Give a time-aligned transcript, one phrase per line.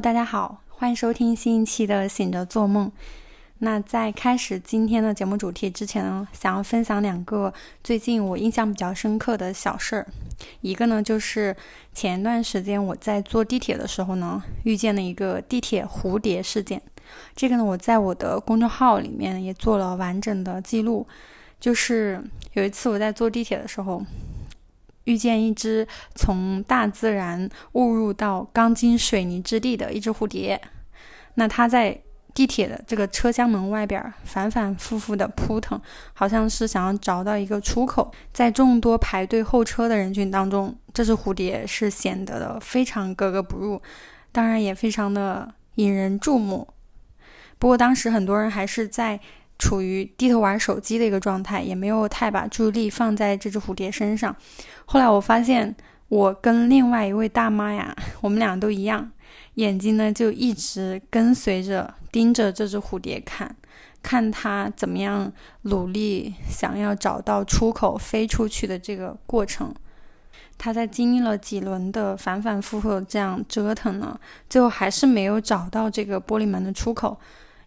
[0.00, 2.86] 大家好，欢迎收听新一期的《醒着做梦》。
[3.58, 10.06] 那在开始今天的节目主题之前呢，想要分享两个最近我印象比较深刻的小事儿。
[10.60, 11.56] 一个呢，就是
[11.92, 16.80] 前段时间我在坐地铁的时候呢，遇见了一个地铁蝴蝶事件。
[17.34, 21.04] 这个呢，我在我的公众号里面也做了完整的记录。
[21.58, 22.22] 就是
[22.52, 24.00] 有一次我在坐地铁的时候，
[25.08, 30.60] 遇见一只从大自然误入到钢筋水泥之地的一只蝴蝶。
[31.34, 31.98] 那它在
[32.34, 35.80] 地铁的这个车厢门外边反反复复的扑腾，
[36.12, 38.12] 好像是想要找到一个出口。
[38.32, 43.80] 在众多排队候车的人群当中，这只蝴蝶是显得的非常格格不入，
[44.30, 46.68] 当然也非常的引人注目。
[47.58, 49.18] 不过当时很多人还是在
[49.58, 54.34] 处于低头玩手机的一个状态，也没有太把注意力放在这只蝴蝶身上。
[54.84, 55.74] 后来我发现，
[56.08, 59.10] 我跟另外一位大妈呀，我们俩都一样。
[59.54, 63.54] 眼睛呢，就一直跟随着、盯着这只蝴蝶看，
[64.02, 65.30] 看它怎么样
[65.62, 69.74] 努力想要找到出口飞出去的这个过程。
[70.56, 77.18] 它在经历了几轮的反反复复这样折腾呢，最后还是没有找到这个玻璃门的出口。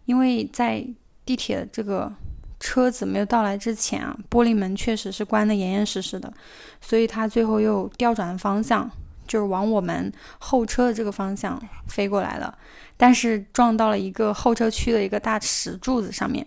[0.06, 0.84] 因为在
[1.24, 2.12] 地铁这个
[2.58, 6.32] 车子没有到来之前啊，玻璃门确实是关得严严实实的，
[6.80, 8.90] 所以它最后又调转了方向。
[9.24, 12.58] 就是往我们后车的这个方向飞过来了，
[12.98, 16.44] 但是撞到了一个后车区的一个大石柱子上面，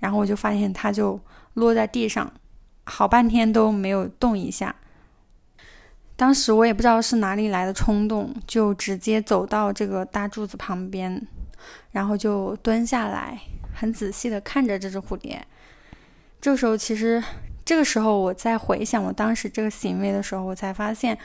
[0.00, 1.18] 然后我就发现它就
[1.54, 2.30] 落在地上，
[2.84, 4.74] 好半天都没有动一下。
[6.16, 11.26] 当时我也不知道是哪里来的冲动，就直接走到这个大柱子旁边，
[11.92, 13.40] 然后就蹲下来，
[13.80, 15.42] 很仔细的看着这只蝴蝶。
[16.38, 17.22] 这时候，其实
[17.64, 21.16] 这个时候我在回想我当时这个行为的时候，我才发现。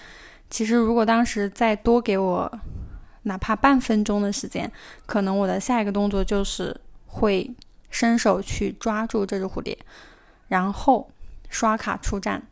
[0.48, 2.60] 其实，如果当时再多给我
[3.24, 4.72] 哪怕半分钟的时间，
[5.08, 7.52] 可能我的下一个动作就是会
[7.90, 9.76] 伸手去抓住这只蝴蝶，
[10.48, 11.10] 然后
[11.50, 12.44] 刷卡出站，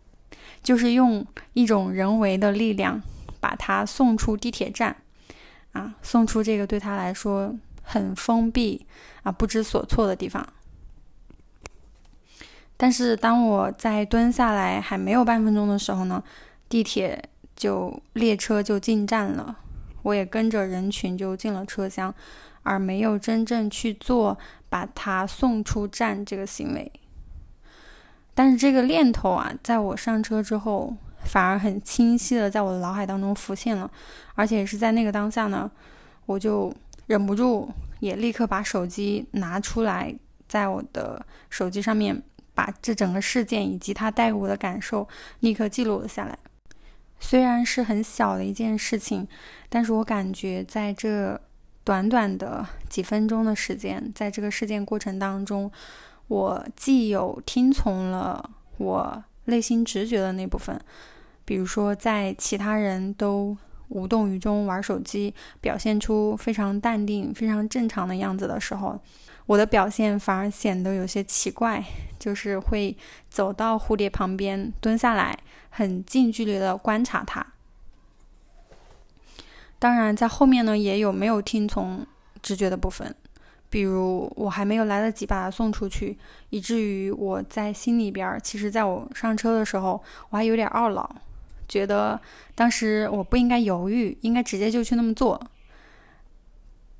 [0.63, 2.99] 就是用一种人为的力量
[3.39, 4.97] 把它送出地铁站，
[5.73, 8.87] 啊，送出这个对他来说很封闭
[9.21, 10.47] 啊、不知所措的地方。
[12.75, 16.23] 但是，当我在蹲下来还没有半分钟的时候呢，
[16.67, 17.29] 地铁。
[17.55, 19.55] 就列车就进站了，
[20.01, 22.13] 我也跟着人群就进了车厢，
[22.63, 24.37] 而没有真正去做
[24.69, 26.91] 把它送出站这个行为。
[28.33, 33.89] 但是这个念头啊，在我上车之后，反而很清晰的在我的脑海当中浮现了，
[34.33, 35.69] 而且是在那个当下呢，
[36.25, 36.73] 我就
[37.07, 37.69] 忍不住
[37.99, 40.13] 也立刻把手机拿出来，
[40.47, 42.21] 在我的手机上面
[42.53, 45.07] 把这整个事件以及它带给我的感受
[45.39, 46.37] 立刻记录了下来。
[47.19, 49.27] 虽然是很小的一件事情，
[49.69, 51.39] 但是我感觉在这
[51.83, 55.71] 短短的几分钟的时间，在这个事件过程当中，
[56.27, 60.79] 我既有听从了我内心直觉的那部分，
[61.45, 63.57] 比如说在其他人都
[63.93, 68.99] 无动于衷玩手机，表现出非常淡定、非常正常的样子的时候。
[69.45, 71.83] 我的表现反而显得有些奇怪，
[72.17, 72.95] 就是会
[73.29, 75.37] 走到蝴蝶旁边蹲下来，
[75.69, 77.45] 很近距离的观察它。
[79.77, 82.07] 当然，在后面呢也有没有听从
[82.41, 83.13] 直觉的部分，
[83.69, 86.17] 比如我还没有来得及把它送出去，
[86.49, 91.13] 以至于我在心里边，其实在我上车的时候，我还有点懊恼，
[91.73, 92.21] 觉得
[92.53, 95.41] 当时我不应该犹豫，应该直接就去那么做。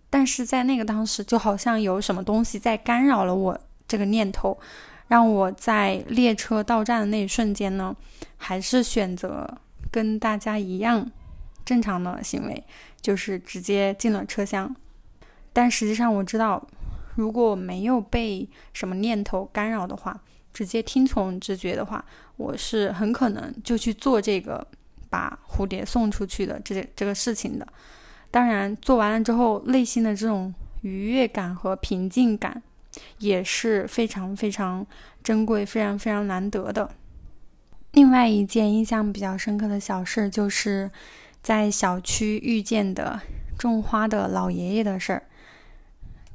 [0.09, 4.57] 但是在那个当时，就好像有什么东西在干扰了我这个念头，
[5.09, 7.95] 让我在列车到站的那一瞬间呢，
[8.37, 9.47] 还是选择
[9.91, 11.11] 跟大家一样
[11.63, 12.63] 正常的行为，
[12.99, 14.75] 就是直接进了车厢。
[15.51, 16.67] 但实际上我知道，
[17.15, 20.19] 如果没有被什么念头干扰的话，
[20.53, 22.03] 直接听从直觉的话，
[22.37, 24.65] 我是很可能就去做这个
[25.09, 27.67] 把蝴蝶送出去的这这个事情的。
[28.29, 32.61] 当然，做完了之后，内心的这种愉悦感和平静感
[33.19, 34.85] 也是非常非常
[35.23, 36.89] 珍贵、非常非常难得的。
[37.91, 40.89] 另外一件印象比较深刻的小事，就是
[41.43, 43.19] 在小区遇见的
[43.57, 45.23] 种花的老爷爷的事儿。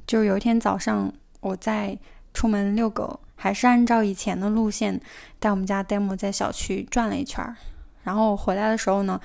[0.07, 1.99] 就有一天早上，我在
[2.33, 5.01] 出门遛狗，还是按照以前的路线
[5.39, 7.55] 带我们家 demo 在小区转了一圈儿，
[8.03, 9.19] 然后回来的时候呢，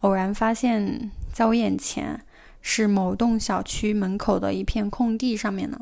[0.00, 1.10] 偶然发现。
[1.32, 2.20] 在我眼前
[2.60, 5.80] 是某栋小区门口的一片空地，上面呢，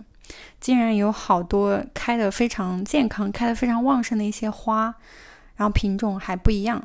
[0.61, 4.95] 竟然有好多开的非常健康、开的非常旺盛的一些花，
[5.57, 6.81] 然后品种还不一样。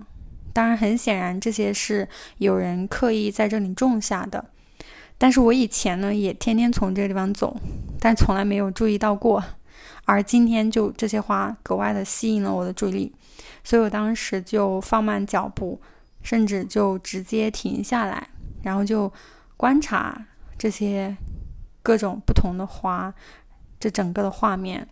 [0.51, 2.09] 当然，很显然这些是
[2.39, 4.43] 有人刻意在这里种下的。
[5.19, 7.55] 但是我以前呢也天天从这个地方走，
[7.99, 9.43] 但从来没有注意到过。
[10.05, 13.15] 而今天就这些花格外的吸引了我的注意力，
[13.63, 15.81] 所以我当时就放慢脚步，
[16.21, 18.29] 甚至就直接停下来，
[18.63, 19.11] 然后就
[19.57, 20.25] 观察
[20.57, 21.17] 这些
[21.81, 23.13] 各种不同的花，
[23.79, 24.87] 这整个的画面。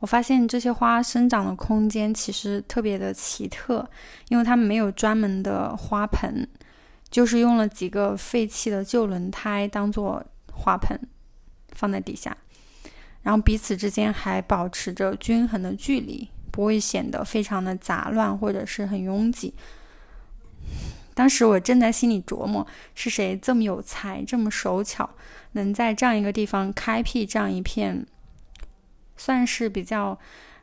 [0.00, 3.88] 我发现这些花生长的空间其实特别的奇特，
[4.28, 6.46] 因为它们没有专门的花盆，
[7.10, 10.96] 就是用了几个废弃的旧轮胎当做花盆
[11.72, 12.36] 放在底下。
[13.22, 19.52] 然后彼此之间还保持着均衡的距离，不会显得非常的杂乱或者是很拥挤。
[21.14, 25.10] 当时我正在心里琢磨，是谁这么有才，这么手巧，
[25.52, 28.06] 能在这样一个地方开辟这样一片，
[29.16, 30.16] 算是比较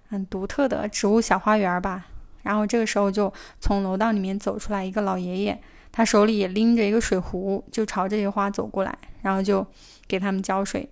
[0.10, 2.08] 嗯独特的植物小花园吧。
[2.44, 5.62] 然后这个时候就从楼道里面走出来一个老爷爷，
[5.92, 9.66] 他手里也拎着一个水壶，就朝这些花走过来，然后就
[10.08, 10.90] 给他们浇水。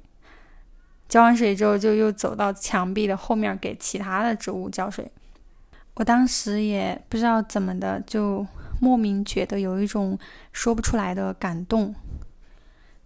[1.10, 5.12] 浇完水之后，就又走到墙壁的后面给其他的植物浇水。
[5.96, 8.44] 我当时也不知道怎么的，就
[8.82, 10.18] 莫名觉得有一种
[10.52, 11.94] 说不出来的感动，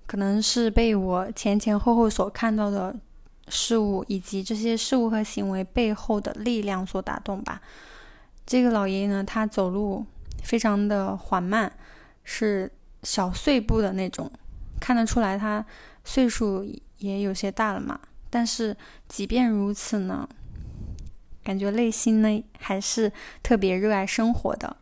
[0.05, 2.95] 可能是被我前前后后所看到的
[3.49, 7.61] 事物以及这些事物和行为背后的力量所打动吧。
[8.45, 10.05] 这个老爷爷呢，他走路
[10.43, 11.69] 非常的缓慢，
[12.23, 12.71] 是
[13.03, 14.31] 小碎步的那种，
[14.79, 15.65] 看得出来他
[16.05, 16.65] 岁数。
[16.99, 17.99] 也有些大了嘛，
[18.29, 18.75] 但是
[19.07, 20.27] 即便如此呢，
[21.43, 23.11] 感觉内心呢还是
[23.41, 24.77] 特别热爱生活的。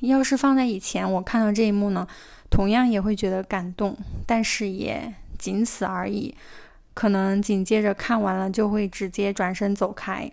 [0.00, 2.06] 要是放在以前，我看到这一幕呢，
[2.48, 3.96] 同样也会觉得感动，
[4.26, 6.34] 但是也仅此而已。
[6.94, 10.30] 可能紧接着看完了就会直接转身走开。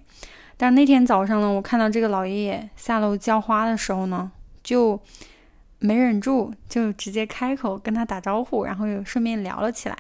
[0.58, 4.32] 但那天早上呢，我看到这个老爷爷下楼浇花的时候呢，
[4.64, 5.00] 就
[5.80, 9.98] 没忍住，就直接开口跟他打招呼，然后又顺便聊了起来。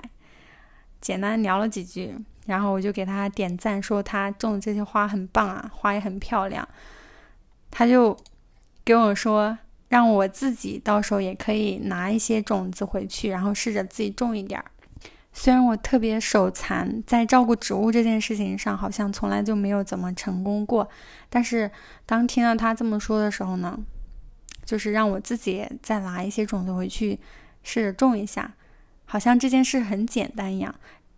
[1.01, 2.15] 简单聊了几句，
[2.45, 6.67] 然后我就给他点赞，说他种的这些花很棒啊，花也很漂亮。
[7.69, 8.17] 他就
[8.83, 9.57] 给我说，
[9.89, 14.65] 让我自己到时候也可以拿一些种子回去，然后试着自己种一点儿。
[15.33, 20.87] 虽然我特别手残，在照顾植物这件事情上好像从来就没有怎么成功过，
[21.29, 21.69] 但是
[22.05, 23.77] 当听到他这么说的时候呢，
[24.63, 27.19] 就是让我自己再拿一些种子回去
[27.63, 28.53] 试着种一下。
[29.05, 30.73] 好像这件事很简单一样，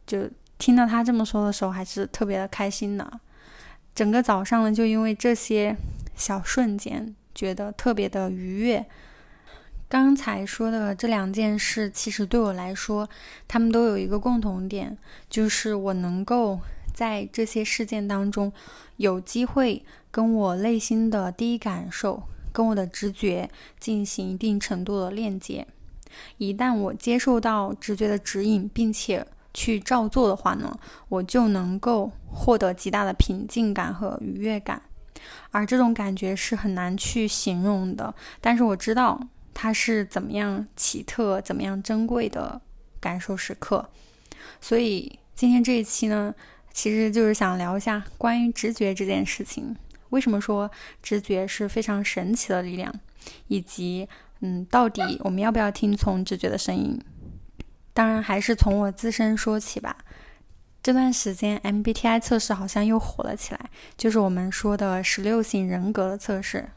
[0.06, 3.19] 就听到他这么说的时候，还是特别的开心的。
[3.95, 5.75] 整个早上呢，就因为这些
[6.16, 8.86] 小瞬间，觉得特别的愉悦。
[9.89, 13.07] 刚才说的这两件事，其实对我来说，
[13.48, 14.98] 他们都有一个共同点，
[15.30, 16.60] 就是我能够
[16.94, 18.51] 在这些事件当中，
[18.98, 23.50] 有机会跟我内心的第一感受，跟我的直觉
[23.80, 25.66] 进行一定程度的链接。
[26.38, 34.81] 一旦我接受到直觉的指引，并且去照做的话呢，我就能够获得极大的平静感和愉悦感，
[35.49, 38.14] 而这种感觉是很难去形容的。
[38.40, 39.19] 但是我知道
[39.54, 42.61] 它是怎么样奇特、怎么样珍贵的
[42.99, 43.90] 感受时刻。
[44.61, 46.33] 所以今天这一期呢，
[46.71, 49.76] 其实就是想聊一下关于直觉这件事情。
[50.09, 50.69] 为什么说
[51.02, 52.94] 直觉是非常神奇的力量，
[53.47, 54.07] 以及。
[54.42, 57.00] 嗯，到底我们要不要听从直觉的声音？
[57.94, 59.98] 当然还是从我自身说起吧。
[60.84, 63.60] 这段时间 MBTI 测试好像又火了起来，
[63.98, 66.70] 就是我们说的十六型人格的测试。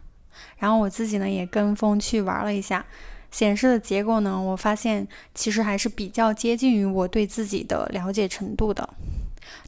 [0.58, 2.84] 然后我自己呢也跟风去玩了一下，
[3.30, 8.88] 显示的结果呢，我发现其实还是比较接近于我对自己的了解程度的。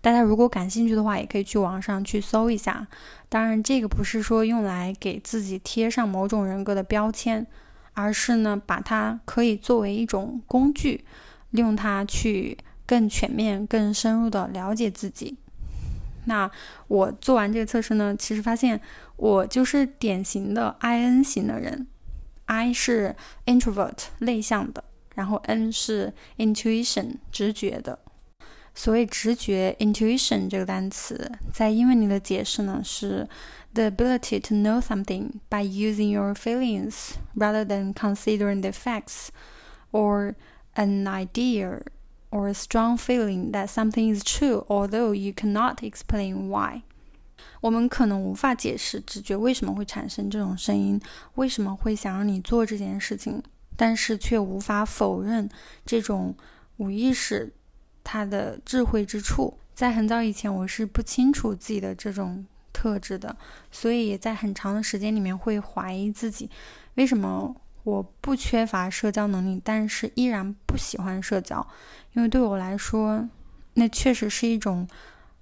[0.01, 2.87] 大家如果感兴趣的话，也可以去网上去搜一下。
[3.29, 7.47] 当然，这个不是说用来给自己贴上某种人格的标签。
[7.95, 11.05] 而是呢，把它可以作为一种工具，
[11.51, 12.57] 利用它去
[12.87, 15.37] 更全面、更深入的了解自己。
[16.27, 16.51] 那
[16.89, 18.81] 我做完这个测试呢，其实发现
[19.17, 21.87] 我就是典型的 I N 型的人
[22.47, 24.85] ，I 是 introvert 内向的，
[25.15, 27.99] 然后 N 是 intuition 直觉的。
[28.74, 33.28] 所谓直觉 intuition 这个单词，在英文里的解释呢是。
[33.74, 39.28] the ability to know something by using your feelings rather than considering the facts,
[39.92, 40.34] or
[40.74, 41.82] an idea
[42.32, 46.82] or a strong feeling that something is true, although you cannot explain why.
[47.62, 51.00] 我们可能无法解释直觉为什么会产生这种声音，
[51.36, 53.44] 为什么会想让你做这件事情，
[53.76, 55.48] 但是却无法否认
[55.86, 56.36] 这种
[56.78, 57.54] 无意识
[58.03, 59.59] 他的智慧之处。
[59.75, 63.37] 在很早以前，我是不清楚自己的这种特质的，
[63.71, 66.51] 所以也在很长的时间里面会怀疑自己，
[66.95, 67.55] 为什么
[67.85, 71.67] 我不缺乏社交能力，但是依然不喜欢社交，
[72.13, 73.29] 因为对我来说，
[73.75, 74.87] 那确实是一种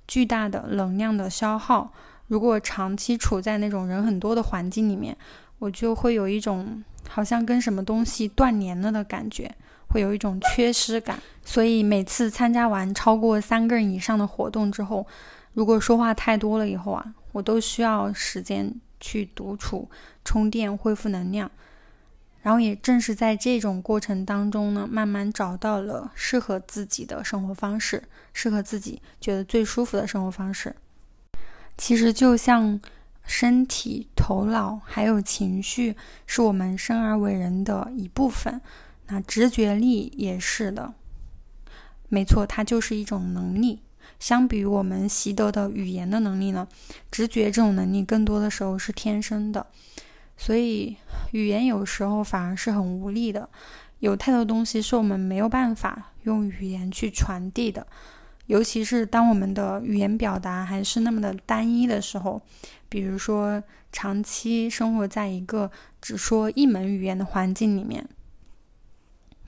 [0.06, 1.92] 巨大的能量的消耗。
[2.28, 5.16] 如果长期处在那种人很多的环境里面，
[5.58, 9.52] 我就会有一种好像跟什么东西断联了的感觉，
[9.90, 11.20] 会有一种缺失感。
[11.44, 15.06] 所以每次参加完超过三个人以上的活动之后，
[15.54, 19.90] 如果说话太多了以后啊，我都需要时间去独处、
[20.24, 21.50] 充电、恢复能量。
[22.42, 30.74] 然后也正是在这种过程当中呢，慢慢找到了适合自己的生活方式，适合自己觉得最舒服的生活方式。
[31.76, 32.80] 其实就像
[33.24, 35.94] 身体、头脑还有情绪
[36.26, 38.58] 是我们生而为人的一部分，
[39.10, 40.94] 那直觉力也是的。
[42.08, 43.80] 没错，它就是一种能力。
[44.18, 46.68] 相比于我们习得的语言的能力呢，
[47.10, 49.66] 直觉这种能力更多的时候是天生的。
[50.36, 50.96] 所以，
[51.32, 53.48] 语言有时候反而是很无力的，
[53.98, 57.86] 有太多东西是我们没有办法用语言去传递的，
[58.46, 62.40] 尤其是当我们的语言表达还是那么的单一的时候，
[62.88, 63.62] 比如说
[63.92, 68.06] 长期生活在一个只说一门语言的环境里面，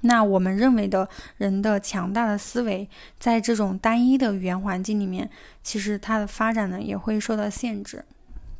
[0.03, 5.31] 那我们认为的人的强大的思维，在这种单一的语言环境里面，
[5.63, 8.05] 其实它的发展呢也会受到限制。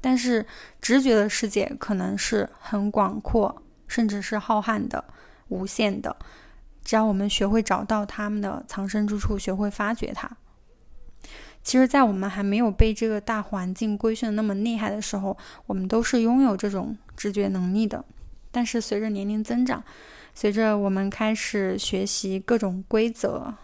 [0.01, 0.45] 但是，
[0.81, 5.05] 直觉的世界可能是很广阔，甚至是浩瀚的、
[5.49, 6.17] 无限的。
[6.85, 10.29] 只要我们学会找到他们的藏身之处，学会发掘它。
[11.63, 18.05] 其实，在我们还没有被这个大环境规训的那么厉害的时候，我们都是拥有这种直觉能力的。
[18.51, 19.85] 但是，随着年龄增长，
[20.35, 23.55] 随着我们开始学习各种规则。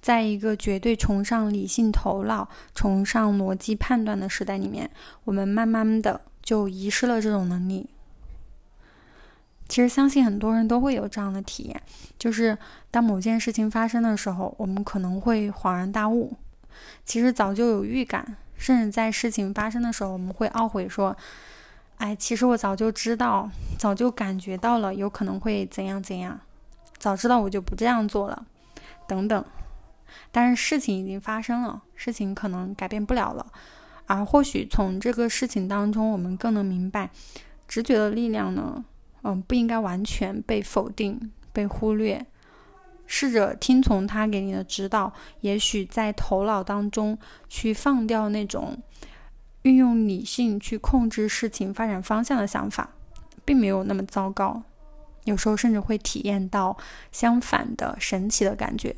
[0.00, 4.90] 在一个绝对崇尚理性头脑、崇尚逻辑判断的时代里面，
[5.22, 7.88] 我们慢慢的就遗失了这种能力。
[9.68, 11.80] 其实，相信很多人都会有这样的体验，
[12.18, 12.58] 就是
[12.90, 16.36] 当某件事情发生的时候，我们可能会恍然大悟，
[17.04, 21.16] 其实早就有预感，甚至在事情发生的时候，我们会懊悔说
[22.02, 26.40] ：“哎，其实我早就知道，早就感觉到了，有可能会怎样怎样，
[26.98, 28.44] 早知道我就不这样做了，
[29.06, 29.44] 等等。”
[30.32, 33.46] 但是事情已经发生了，事情可能改变不了了，
[34.06, 37.08] 而或许从这个事情当中，我们更能明白，
[37.68, 38.84] 直觉的力量呢，
[39.22, 42.26] 嗯，不应该完全被否定、被忽略，
[43.06, 47.16] 试着听从他给你的指导，也许在头脑当中
[47.48, 48.76] 去放掉那种
[49.62, 52.90] 运用理性去控制事情发展方向的想法，
[53.44, 54.62] 并没有那么糟糕，
[55.24, 56.76] 有时候甚至会体验到
[57.10, 58.96] 相反的神奇的感觉。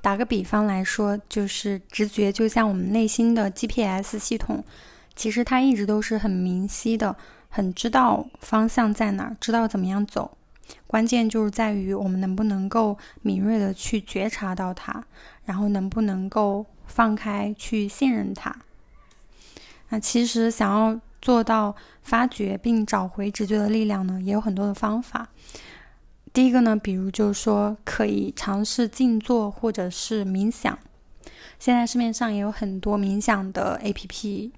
[0.00, 4.62] 打个比方来说，就是直觉就像我们内心的 GPS 系统，
[5.16, 7.16] 其实它一直都是很明晰的，
[7.48, 10.36] 很知道方向在哪儿，知道怎么样走。
[10.86, 15.04] 关键就是在于我们能不能够敏锐的去觉察到它，
[15.44, 18.54] 然后能不能够放开去信任它。
[19.94, 21.72] 那其实想要做到
[22.02, 25.28] 发掘并找回直觉的力量呢，也有很多的方法。
[26.32, 30.76] 第一个呢，比如就是说，可以尝试静坐或者是冥想。
[31.60, 34.50] 现在市面上也有很多冥想的 APP，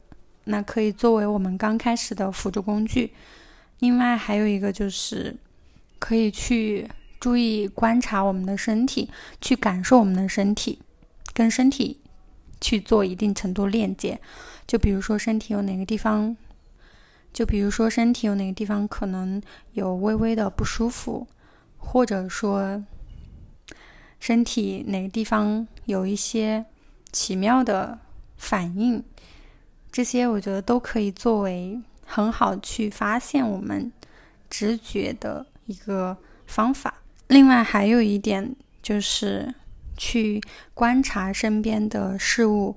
[0.44, 3.12] 那可以作为我们刚开始的辅助工具。
[3.80, 5.36] 另外还有一个就是，
[5.98, 6.88] 可以去
[7.20, 9.10] 注意观察我们的身体，
[9.42, 10.78] 去感受我们的身体，
[11.34, 12.00] 跟身体
[12.60, 14.20] 去做一定程度链接。
[14.66, 16.36] 就比如说身体有哪个地方，
[17.32, 19.40] 就比如说身体有哪个地方可能
[19.72, 21.26] 有微微的不舒服。
[21.78, 22.82] 或者说，
[24.18, 26.64] 身体哪个地方有一些
[27.12, 27.96] 奇妙的
[28.36, 29.04] 反应，
[29.92, 33.92] 这些我觉得都可以作为很好去发现我们
[34.50, 37.02] 直觉的一个方法。
[37.28, 39.54] 另外还有一点就是
[39.96, 40.40] 去
[40.74, 42.76] 观察身边的事物，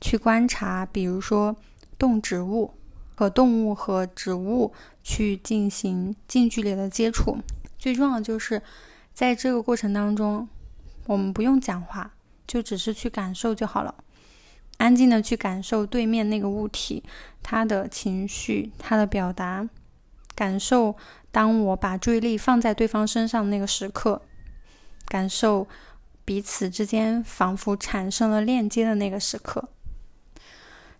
[0.00, 1.56] 去观察，比如说
[1.98, 2.74] 动植物
[3.14, 7.38] 和动物和植物去进行近距离的接触。
[7.78, 8.62] 最重要的就是，
[9.12, 10.48] 在这个过程当中，
[11.06, 12.12] 我们不用讲话，
[12.46, 13.94] 就只是去感受就好了，
[14.78, 17.02] 安静的去感受对面那个物体，
[17.42, 19.68] 他的情绪，他的表达，
[20.36, 20.96] 感受
[21.32, 24.22] 当我把注意力放在对方身上那个时刻，
[25.06, 25.66] 感受
[26.32, 29.68] 彼此之间仿佛产生了链接的那个时刻。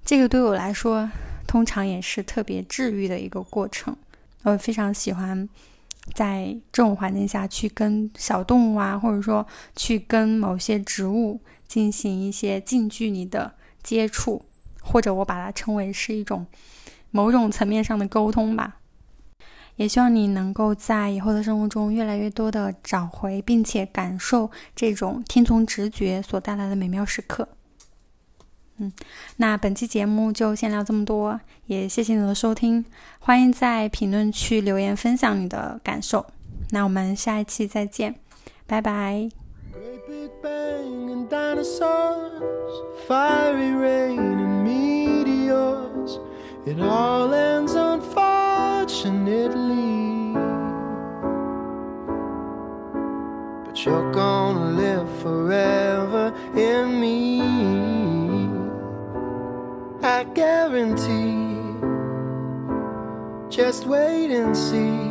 [0.04, 1.10] 这个对我来说，
[1.46, 3.96] 通常也是特别治愈的一个过程，
[4.42, 5.48] 我非常喜欢。
[6.12, 14.44] 在这种环境下去跟小动物啊，或者说去跟某些植物进行一些近距离的接触，
[14.82, 16.46] 或者我把它称为是一种
[17.10, 18.76] 某种层面上的沟通吧。
[19.76, 27.48] 也希望你能够在以后的生活中越来越多的找回，并且感受这种听从直觉所带来的美妙时刻。
[28.78, 28.90] 嗯，
[29.36, 32.84] 那本期节目就先聊这么多，也谢谢你的收听，
[33.18, 36.24] 欢迎在评论区留言分享你的感受。
[36.70, 38.14] 那我们下一期再见，
[38.66, 39.28] 拜拜。
[53.64, 57.40] But you're gonna live forever in me.
[60.02, 61.56] I guarantee.
[63.48, 65.10] Just wait and see.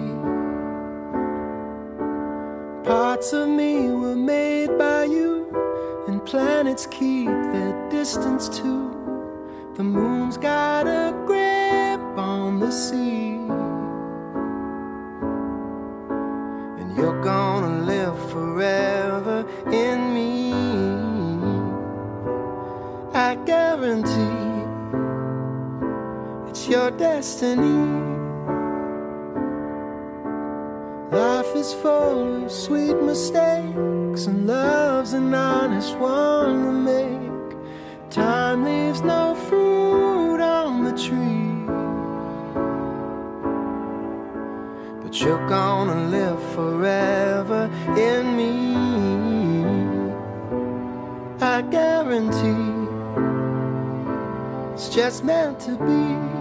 [2.87, 5.47] Parts of me were made by you,
[6.07, 8.91] and planets keep their distance too.
[9.75, 13.40] The moon's got a grip on the sea.
[17.01, 20.53] You're gonna live forever in me.
[23.11, 24.61] I guarantee
[26.47, 27.87] it's your destiny.
[31.09, 38.11] Life is full of sweet mistakes, and love's an honest one to make.
[38.11, 41.40] Time leaves no fruit on the tree.
[45.21, 48.75] You're gonna live forever in me.
[51.39, 52.87] I guarantee
[54.73, 56.40] it's just meant to be.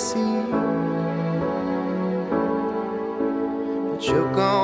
[0.00, 0.16] But
[4.08, 4.59] you're gone.